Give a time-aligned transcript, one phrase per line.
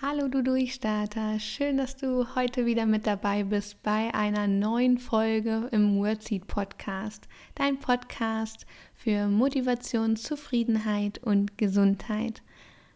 [0.00, 5.68] Hallo du Durchstarter, schön, dass du heute wieder mit dabei bist bei einer neuen Folge
[5.72, 7.26] im Wordseed Podcast,
[7.56, 8.64] dein Podcast
[8.94, 12.42] für Motivation, Zufriedenheit und Gesundheit.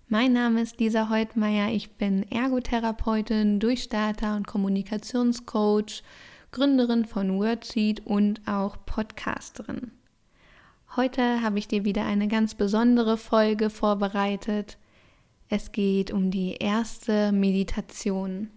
[0.06, 6.04] Mein Name ist Lisa Heutmeier, ich bin Ergotherapeutin, Durchstarter und Kommunikationscoach,
[6.52, 9.90] Gründerin von Wordseed und auch Podcasterin.
[10.94, 14.78] Heute habe ich dir wieder eine ganz besondere Folge vorbereitet
[15.52, 18.48] es geht um die erste Meditation.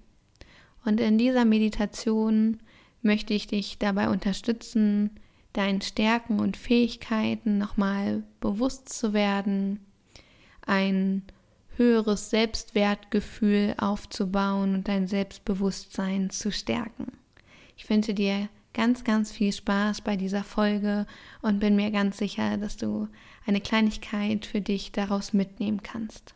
[0.85, 2.61] Und in dieser Meditation
[3.01, 5.09] möchte ich dich dabei unterstützen,
[5.51, 9.85] deinen Stärken und Fähigkeiten nochmal bewusst zu werden,
[10.65, 11.23] ein
[11.75, 17.11] höheres Selbstwertgefühl aufzubauen und dein Selbstbewusstsein zu stärken.
[17.75, 21.07] Ich wünsche dir ganz, ganz viel Spaß bei dieser Folge
[21.41, 23.09] und bin mir ganz sicher, dass du
[23.45, 26.35] eine Kleinigkeit für dich daraus mitnehmen kannst.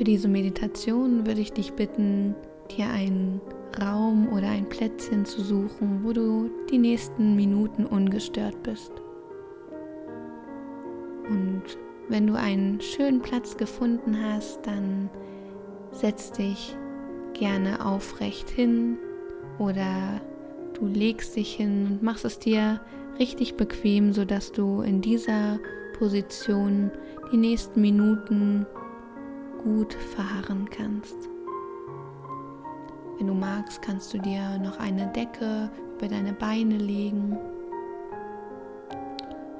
[0.00, 2.34] Für diese Meditation würde ich dich bitten,
[2.74, 3.38] dir einen
[3.78, 8.92] Raum oder ein Plätzchen zu suchen, wo du die nächsten Minuten ungestört bist.
[11.28, 11.64] Und
[12.08, 15.10] wenn du einen schönen Platz gefunden hast, dann
[15.92, 16.74] setz dich
[17.34, 18.96] gerne aufrecht hin
[19.58, 20.22] oder
[20.78, 22.80] du legst dich hin und machst es dir
[23.18, 25.58] richtig bequem, sodass du in dieser
[25.98, 26.90] Position
[27.30, 28.64] die nächsten Minuten
[29.62, 31.16] gut verharren kannst.
[33.18, 37.36] Wenn du magst, kannst du dir noch eine Decke über deine Beine legen.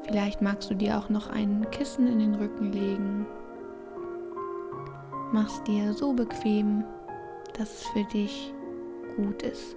[0.05, 3.27] Vielleicht magst du dir auch noch ein Kissen in den Rücken legen.
[5.33, 6.85] Mach's dir so bequem,
[7.59, 8.55] dass es für dich
[9.17, 9.77] gut ist.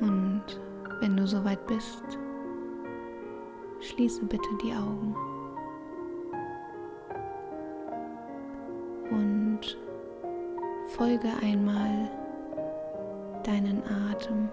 [0.00, 0.42] Und
[1.00, 2.02] wenn du soweit bist,
[3.80, 5.14] schließe bitte die Augen.
[10.98, 12.10] Folge einmal
[13.44, 13.80] deinen
[14.10, 14.48] Atem,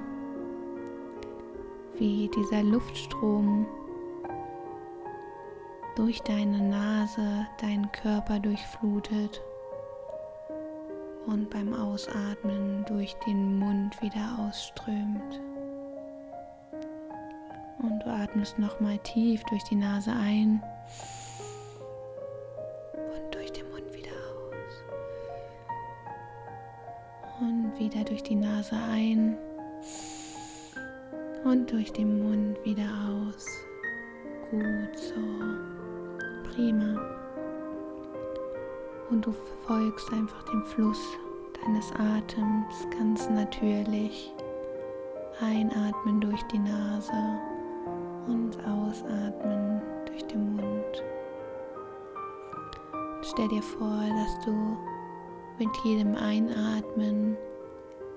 [1.98, 3.66] wie dieser Luftstrom
[5.96, 9.42] durch deine Nase deinen Körper durchflutet
[11.26, 15.42] und beim Ausatmen durch den Mund wieder ausströmt.
[17.80, 20.62] Und du atmest nochmal tief durch die Nase ein
[27.78, 29.38] wieder durch die Nase ein
[31.44, 33.46] und durch den Mund wieder aus.
[34.50, 36.50] Gut so.
[36.50, 37.00] Prima.
[39.10, 39.34] Und du
[39.68, 41.02] folgst einfach dem Fluss
[41.62, 44.34] deines Atems ganz natürlich.
[45.42, 47.12] Einatmen durch die Nase
[48.28, 51.04] und ausatmen durch den Mund.
[53.22, 54.78] Stell dir vor, dass du
[55.60, 57.38] mit jedem Einatmen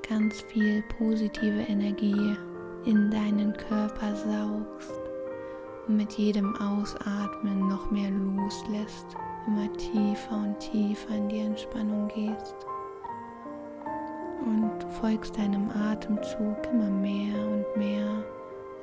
[0.08, 2.36] ganz viel positive Energie
[2.86, 4.92] in deinen Körper saugst
[5.86, 9.06] und mit jedem Ausatmen noch mehr loslässt,
[9.46, 12.54] immer tiefer und tiefer in die Entspannung gehst.
[14.46, 18.24] Und du folgst deinem Atemzug immer mehr und mehr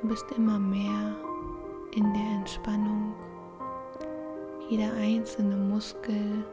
[0.02, 1.16] und bist immer mehr
[1.96, 3.14] in der Entspannung.
[4.68, 6.44] Jeder einzelne Muskel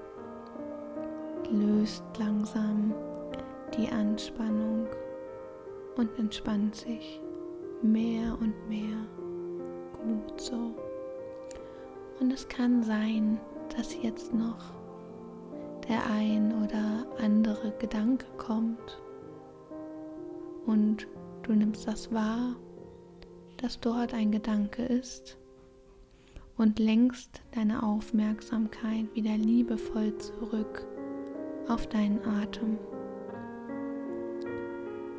[1.52, 2.94] löst langsam
[3.78, 4.88] die Anspannung
[5.96, 7.22] und entspannt sich
[7.82, 8.98] mehr und mehr.
[9.94, 10.74] Gut so.
[12.20, 13.40] Und es kann sein,
[13.76, 14.74] dass jetzt noch
[15.88, 19.02] der ein oder andere Gedanke kommt
[20.66, 21.08] und
[21.44, 22.56] du nimmst das wahr,
[23.58, 25.38] dass dort ein Gedanke ist
[26.58, 30.86] und lenkst deine Aufmerksamkeit wieder liebevoll zurück
[31.68, 32.78] auf deinen Atem.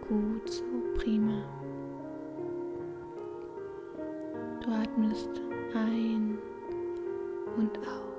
[0.09, 0.65] Gut, so
[0.97, 1.43] prima.
[4.61, 5.31] Du atmest
[5.75, 6.39] ein
[7.57, 8.15] und aus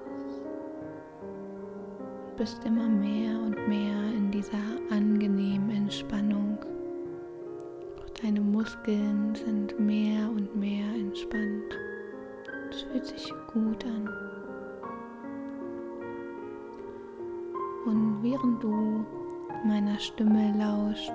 [2.38, 4.58] bist immer mehr und mehr in dieser
[4.90, 6.58] angenehmen Entspannung.
[8.22, 11.78] Deine Muskeln sind mehr und mehr entspannt.
[12.70, 14.10] Es fühlt sich gut an.
[17.86, 19.06] Und während du
[19.66, 21.14] meiner Stimme lauscht,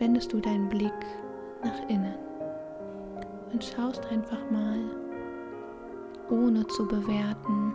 [0.00, 0.92] wendest du deinen Blick
[1.62, 2.14] nach innen
[3.52, 4.78] und schaust einfach mal,
[6.30, 7.74] ohne zu bewerten,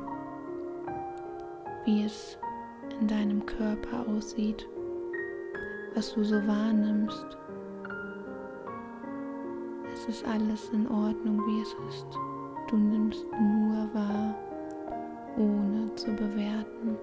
[1.86, 2.38] wie es
[3.00, 4.68] in deinem Körper aussieht,
[5.94, 7.38] was du so wahrnimmst.
[9.94, 12.07] Es ist alles in Ordnung, wie es ist.
[12.69, 14.36] Du nimmst nur wahr,
[15.38, 16.98] ohne zu bewerten.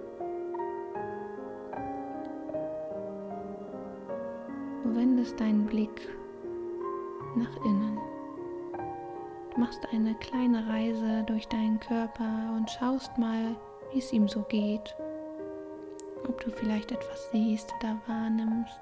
[5.22, 6.08] Wendest deinen Blick
[7.36, 7.96] nach innen.
[9.54, 13.54] Du machst eine kleine Reise durch deinen Körper und schaust mal,
[13.92, 14.96] wie es ihm so geht.
[16.26, 18.80] Ob du vielleicht etwas siehst oder wahrnimmst.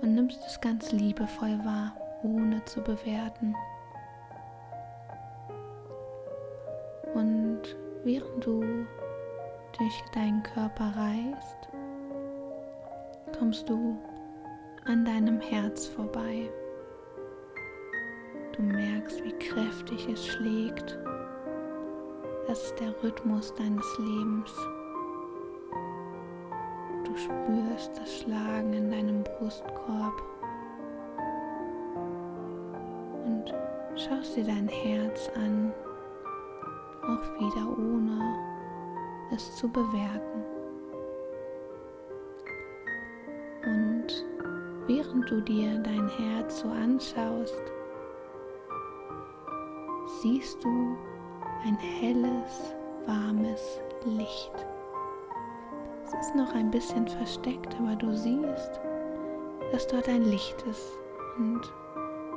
[0.00, 1.94] Und nimmst es ganz liebevoll wahr,
[2.24, 3.54] ohne zu bewerten.
[7.14, 7.62] Und
[8.02, 8.64] während du
[9.78, 11.68] durch deinen Körper reist,
[13.38, 13.96] kommst du
[14.84, 16.50] an deinem Herz vorbei.
[18.56, 20.98] Du merkst, wie kräftig es schlägt.
[22.46, 24.52] Das ist der Rhythmus deines Lebens.
[27.04, 30.22] Du spürst das Schlagen in deinem Brustkorb
[33.24, 33.54] und
[33.96, 35.72] schaust dir dein Herz an,
[37.02, 38.36] auch wieder ohne
[39.32, 40.51] es zu bewerten.
[44.92, 47.62] Während du dir dein Herz so anschaust,
[50.20, 50.96] siehst du
[51.64, 52.74] ein helles,
[53.06, 54.52] warmes Licht.
[56.04, 58.80] Es ist noch ein bisschen versteckt, aber du siehst,
[59.70, 60.92] dass dort ein Licht ist
[61.38, 61.60] und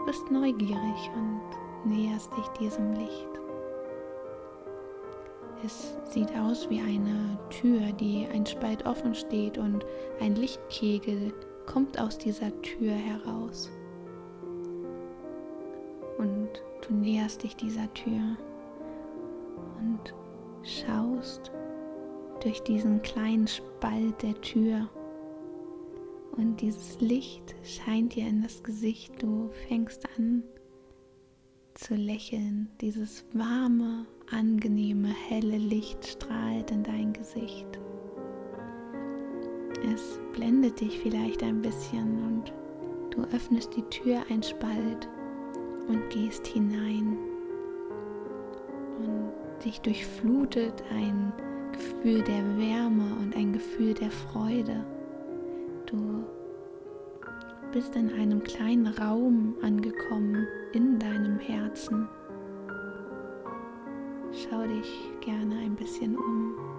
[0.05, 3.29] bist neugierig und näherst dich diesem Licht.
[5.65, 9.85] Es sieht aus wie eine Tür, die ein Spalt offen steht und
[10.21, 11.33] ein Lichtkegel
[11.65, 13.69] kommt aus dieser Tür heraus.
[16.17, 16.49] Und
[16.87, 18.37] du näherst dich dieser Tür
[19.79, 20.13] und
[20.63, 21.51] schaust
[22.41, 24.87] durch diesen kleinen Spalt der Tür.
[26.37, 29.21] Und dieses Licht scheint dir in das Gesicht.
[29.21, 30.43] Du fängst an
[31.75, 32.69] zu lächeln.
[32.81, 37.79] Dieses warme, angenehme, helle Licht strahlt in dein Gesicht.
[39.93, 42.53] Es blendet dich vielleicht ein bisschen und
[43.11, 45.07] du öffnest die Tür ein Spalt
[45.87, 47.17] und gehst hinein.
[48.99, 51.31] Und dich durchflutet ein
[51.71, 54.83] Gefühl der Wärme und ein Gefühl der Freude.
[55.85, 56.23] Du
[57.71, 62.07] bist in einem kleinen Raum angekommen in deinem Herzen.
[64.31, 66.74] Schau dich gerne ein bisschen um.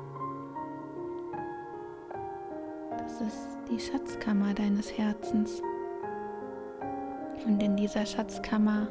[3.19, 5.63] Das ist die Schatzkammer deines Herzens.
[7.47, 8.89] Und in dieser Schatzkammer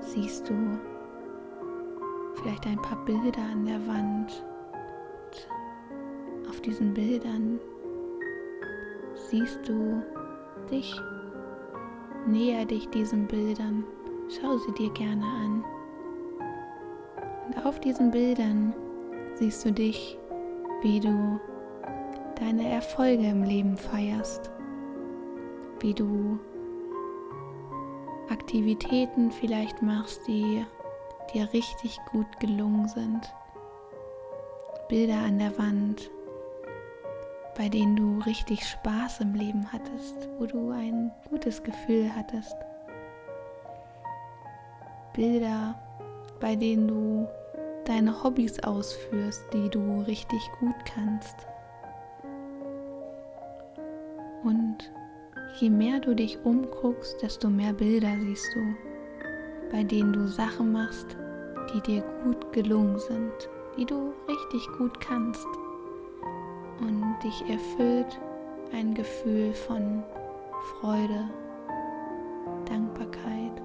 [0.00, 0.54] siehst du
[2.34, 4.44] vielleicht ein paar Bilder an der Wand.
[6.34, 7.60] Und auf diesen Bildern
[9.14, 10.02] siehst du
[10.68, 11.00] dich.
[12.26, 13.84] Näher dich diesen Bildern.
[14.28, 15.64] Schau sie dir gerne an.
[17.46, 18.74] Und auf diesen Bildern
[19.34, 20.18] siehst du dich,
[20.82, 21.38] wie du
[22.40, 24.50] deine Erfolge im Leben feierst,
[25.80, 26.38] wie du
[28.30, 30.64] Aktivitäten vielleicht machst, die
[31.34, 33.34] dir richtig gut gelungen sind.
[34.88, 36.10] Bilder an der Wand,
[37.56, 42.56] bei denen du richtig Spaß im Leben hattest, wo du ein gutes Gefühl hattest.
[45.12, 45.74] Bilder,
[46.40, 47.28] bei denen du
[47.84, 51.46] deine Hobbys ausführst, die du richtig gut kannst.
[54.42, 54.90] Und
[55.58, 58.60] Je mehr du dich umguckst, desto mehr Bilder siehst du,
[59.70, 61.16] bei denen du Sachen machst,
[61.74, 65.46] die dir gut gelungen sind, die du richtig gut kannst.
[66.80, 68.18] Und dich erfüllt
[68.72, 70.02] ein Gefühl von
[70.80, 71.28] Freude,
[72.66, 73.60] Dankbarkeit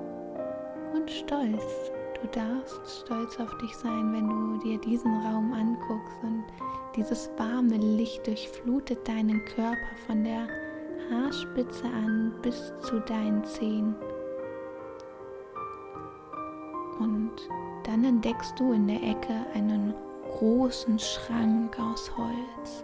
[0.93, 1.63] und Stolz.
[2.21, 6.43] Du darfst stolz auf dich sein, wenn du dir diesen Raum anguckst und
[6.95, 10.47] dieses warme Licht durchflutet deinen Körper von der
[11.11, 13.95] Haarspitze an bis zu deinen Zehen.
[16.99, 17.31] Und
[17.83, 19.93] dann entdeckst du in der Ecke einen
[20.37, 22.83] großen Schrank aus Holz.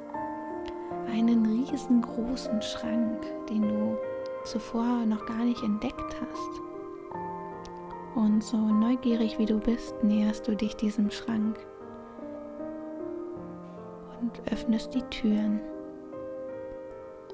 [1.11, 3.97] Einen riesengroßen Schrank, den du
[4.43, 6.61] zuvor noch gar nicht entdeckt hast.
[8.15, 11.57] Und so neugierig wie du bist, näherst du dich diesem Schrank
[14.21, 15.59] und öffnest die Türen.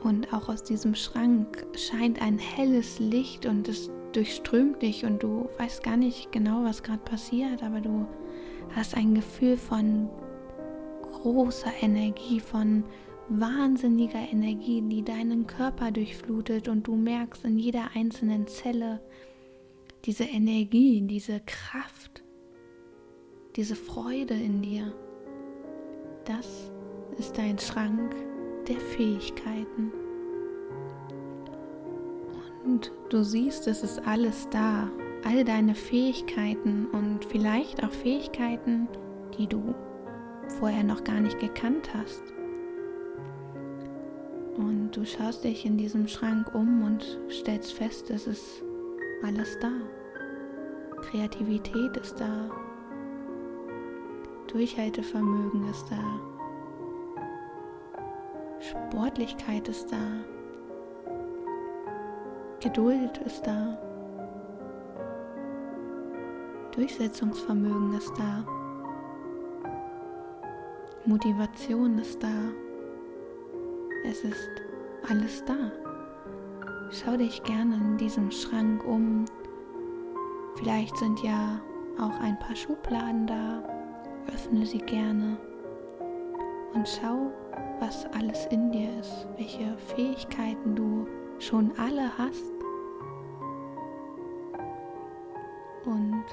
[0.04, 5.50] Und auch aus diesem Schrank scheint ein helles Licht und es durchströmt dich und du
[5.58, 8.08] weißt gar nicht genau, was gerade passiert, aber du
[8.75, 10.10] hast ein Gefühl von
[11.01, 12.84] großer Energie, von
[13.30, 19.01] wahnsinniger Energie, die deinen Körper durchflutet und du merkst in jeder einzelnen Zelle
[20.06, 22.24] diese Energie, diese Kraft,
[23.56, 24.94] diese Freude in dir.
[26.25, 26.72] Das
[27.18, 28.16] ist dein Schrank
[28.68, 29.92] der Fähigkeiten.
[32.64, 34.90] Und du siehst, es ist alles da,
[35.24, 38.88] all deine Fähigkeiten und vielleicht auch Fähigkeiten,
[39.38, 39.74] die du
[40.60, 42.24] vorher noch gar nicht gekannt hast.
[44.58, 48.64] Und du schaust dich in diesem Schrank um und stellst fest, es ist
[49.24, 49.72] alles da.
[51.02, 52.50] Kreativität ist da.
[54.48, 56.37] Durchhaltevermögen ist da.
[58.86, 59.98] Sportlichkeit ist da.
[62.60, 63.77] Geduld ist da.
[66.72, 68.46] Durchsetzungsvermögen ist da.
[71.05, 72.34] Motivation ist da.
[74.05, 74.50] Es ist
[75.10, 75.72] alles da.
[76.91, 79.25] Schau dich gerne in diesem Schrank um.
[80.55, 81.60] Vielleicht sind ja
[82.00, 83.63] auch ein paar Schubladen da.
[84.34, 85.38] Öffne sie gerne
[86.74, 87.31] und schau,
[87.79, 91.07] was alles in dir ist, welche Fähigkeiten du
[91.39, 92.43] schon alle hast.
[95.86, 96.25] Und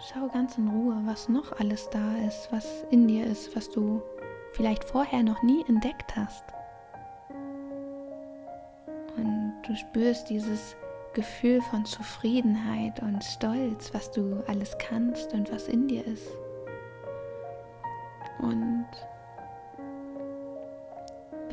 [0.00, 4.02] schau ganz in Ruhe, was noch alles da ist, was in dir ist, was du
[4.52, 6.44] vielleicht vorher noch nie entdeckt hast.
[9.16, 10.76] Und du spürst dieses
[11.12, 16.28] Gefühl von Zufriedenheit und Stolz, was du alles kannst und was in dir ist.
[18.38, 18.86] Und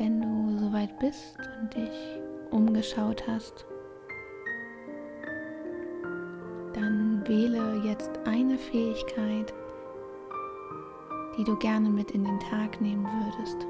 [0.00, 2.18] wenn du soweit bist und dich
[2.50, 3.66] umgeschaut hast,
[6.72, 9.52] dann wähle jetzt eine Fähigkeit,
[11.36, 13.66] die du gerne mit in den Tag nehmen würdest.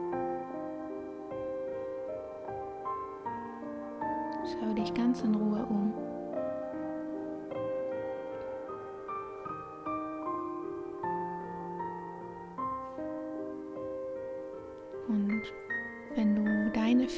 [4.53, 5.93] Schau dich ganz in Ruhe um.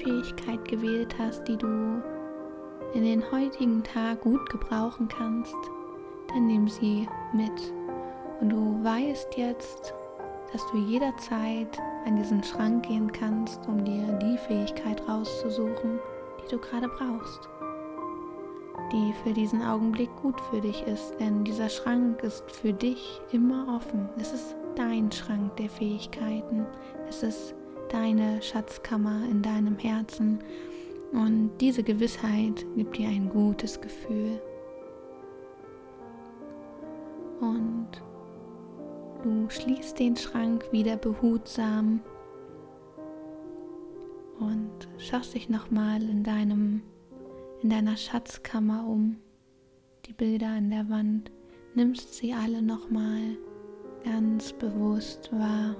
[0.02, 2.02] Fähigkeit gewählt hast, die du
[2.94, 5.56] in den heutigen Tag gut gebrauchen kannst,
[6.28, 7.72] dann nimm sie mit.
[8.40, 9.94] Und du weißt jetzt,
[10.52, 15.98] dass du jederzeit an diesen Schrank gehen kannst, um dir die Fähigkeit rauszusuchen,
[16.38, 17.48] die du gerade brauchst,
[18.92, 23.76] die für diesen Augenblick gut für dich ist, denn dieser Schrank ist für dich immer
[23.76, 24.08] offen.
[24.18, 26.66] Es ist dein Schrank der Fähigkeiten.
[27.08, 27.54] Es ist
[27.92, 30.38] deine Schatzkammer in deinem Herzen
[31.12, 34.40] und diese Gewissheit gibt dir ein gutes Gefühl.
[37.40, 37.88] Und
[39.22, 42.00] du schließt den Schrank wieder behutsam
[44.38, 46.82] und schaust dich nochmal in deinem
[47.62, 49.16] in deiner Schatzkammer um.
[50.06, 51.30] Die Bilder an der Wand,
[51.74, 53.36] nimmst sie alle nochmal
[54.04, 55.76] ganz bewusst wahr.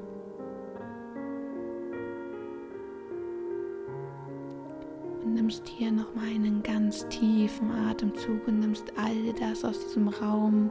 [5.43, 10.71] Nimmst hier nochmal einen ganz tiefen Atemzug und nimmst all das aus diesem Raum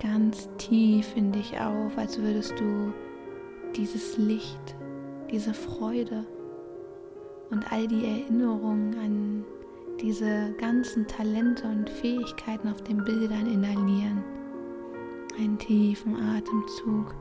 [0.00, 2.92] ganz tief in dich auf, als würdest du
[3.74, 4.76] dieses Licht,
[5.32, 6.24] diese Freude
[7.50, 9.44] und all die Erinnerungen an
[10.00, 14.22] diese ganzen Talente und Fähigkeiten auf den Bildern inhalieren.
[15.36, 17.16] Einen tiefen Atemzug.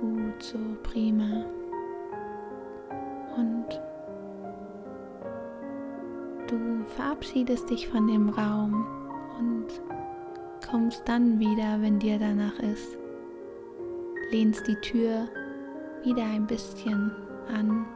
[0.00, 1.46] Gut so, prima.
[3.36, 3.66] Und
[6.48, 8.86] du verabschiedest dich von dem Raum
[9.38, 9.66] und
[10.68, 12.98] kommst dann wieder, wenn dir danach ist.
[14.30, 15.28] Lehnst die Tür
[16.04, 17.10] wieder ein bisschen
[17.48, 17.86] an.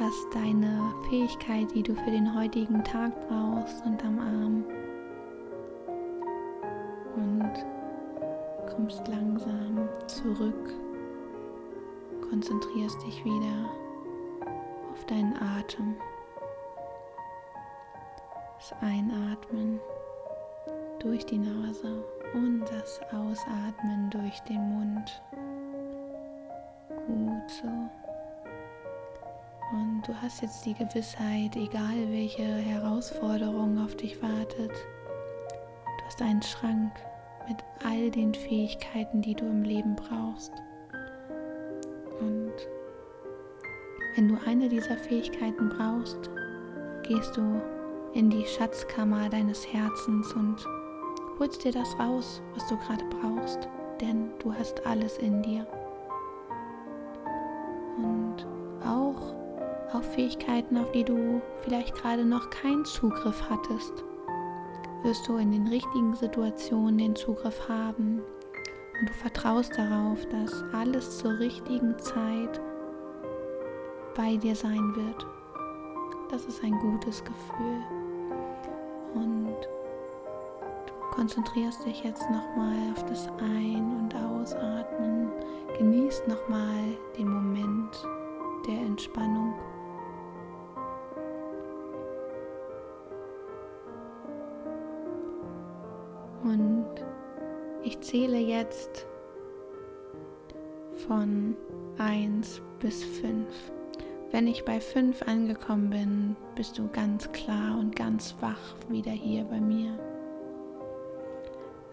[0.00, 4.64] Hast deine Fähigkeit, die du für den heutigen Tag brauchst, unterm Arm.
[7.14, 7.52] Und
[8.74, 10.81] kommst langsam zurück.
[12.32, 13.70] Konzentrierst dich wieder
[14.90, 15.94] auf deinen Atem.
[18.56, 19.78] Das Einatmen
[20.98, 25.22] durch die Nase und das Ausatmen durch den Mund.
[27.06, 27.68] Gut so.
[29.76, 36.40] Und du hast jetzt die Gewissheit, egal welche Herausforderung auf dich wartet, du hast einen
[36.40, 36.92] Schrank
[37.46, 40.54] mit all den Fähigkeiten, die du im Leben brauchst.
[42.22, 42.52] Und
[44.14, 46.30] wenn du eine dieser Fähigkeiten brauchst,
[47.02, 47.60] gehst du
[48.14, 50.56] in die Schatzkammer deines Herzens und
[51.38, 53.68] holst dir das raus, was du gerade brauchst,
[54.00, 55.66] denn du hast alles in dir.
[57.96, 58.46] Und
[58.84, 59.34] auch
[59.94, 64.04] auf Fähigkeiten, auf die du vielleicht gerade noch keinen Zugriff hattest,
[65.02, 68.22] wirst du in den richtigen Situationen den Zugriff haben.
[69.02, 72.60] Und du vertraust darauf, dass alles zur richtigen Zeit
[74.14, 75.26] bei dir sein wird.
[76.30, 77.82] Das ist ein gutes Gefühl.
[79.14, 79.56] Und
[80.86, 85.32] du konzentrierst dich jetzt nochmal auf das Ein- und Ausatmen.
[85.78, 88.06] Genießt nochmal den Moment
[88.68, 89.52] der Entspannung.
[96.44, 97.11] Und
[97.84, 99.06] ich zähle jetzt
[101.06, 101.56] von
[101.98, 103.46] 1 bis 5.
[104.30, 109.44] Wenn ich bei 5 angekommen bin, bist du ganz klar und ganz wach wieder hier
[109.44, 109.98] bei mir.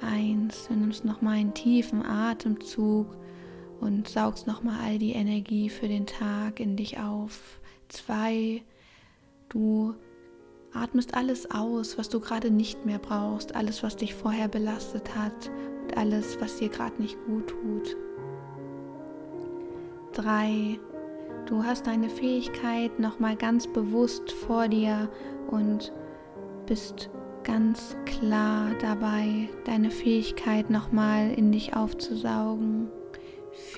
[0.01, 3.08] 1, du nimmst nochmal einen tiefen Atemzug
[3.81, 7.60] und saugst nochmal all die Energie für den Tag in dich auf.
[7.89, 8.62] 2,
[9.50, 9.96] du
[10.74, 15.50] atmest alles aus, was du gerade nicht mehr brauchst, alles, was dich vorher belastet hat
[15.89, 17.98] und alles, was dir gerade nicht gut tut.
[20.13, 20.79] 3,
[21.50, 25.10] Du hast deine Fähigkeit nochmal ganz bewusst vor dir
[25.50, 25.91] und
[26.67, 27.10] bist
[27.43, 32.91] ganz klar dabei, deine Fähigkeit nochmal in dich aufzusaugen.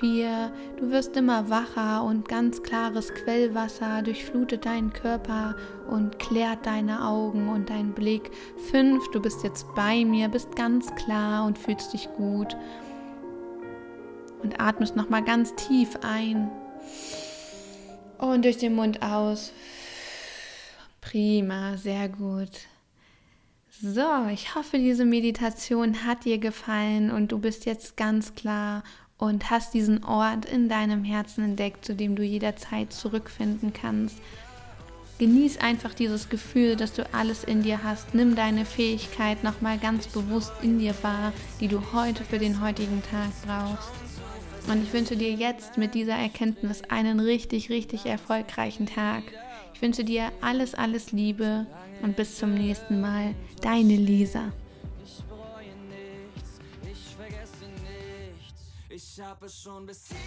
[0.00, 0.52] 4.
[0.78, 5.56] Du wirst immer wacher und ganz klares Quellwasser durchflutet deinen Körper
[5.90, 8.30] und klärt deine Augen und deinen Blick.
[8.70, 9.10] 5.
[9.10, 12.56] Du bist jetzt bei mir, bist ganz klar und fühlst dich gut.
[14.42, 16.50] Und atmest nochmal ganz tief ein
[18.18, 19.52] und durch den Mund aus.
[21.00, 22.50] Prima, sehr gut.
[23.80, 28.84] So, ich hoffe, diese Meditation hat dir gefallen und du bist jetzt ganz klar
[29.22, 34.16] und hast diesen Ort in deinem Herzen entdeckt, zu dem du jederzeit zurückfinden kannst.
[35.20, 38.16] Genieß einfach dieses Gefühl, dass du alles in dir hast.
[38.16, 43.00] Nimm deine Fähigkeit nochmal ganz bewusst in dir wahr, die du heute für den heutigen
[43.08, 43.92] Tag brauchst.
[44.66, 49.22] Und ich wünsche dir jetzt mit dieser Erkenntnis einen richtig, richtig erfolgreichen Tag.
[49.72, 51.66] Ich wünsche dir alles, alles Liebe
[52.02, 53.36] und bis zum nächsten Mal.
[53.60, 54.52] Deine Lisa.
[58.94, 60.18] Ich habe es schon bis hier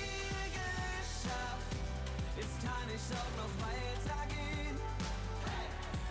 [0.50, 1.76] geschafft.
[2.36, 4.76] Jetzt kann ich auch noch weitergehen.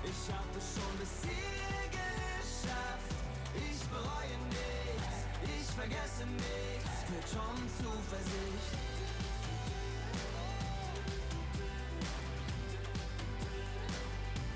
[0.05, 3.11] Ich habe es schon bis hier geschafft.
[3.57, 6.95] Ich bereue nichts, ich vergesse nichts.
[7.09, 8.79] Für schon Zuversicht.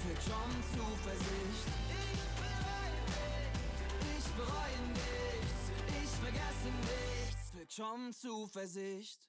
[0.04, 1.68] Für schon Zuversicht.
[4.16, 5.62] Ich bereue nichts,
[6.00, 7.17] ich vergesse nichts.
[7.78, 9.20] Schon Zuversicht.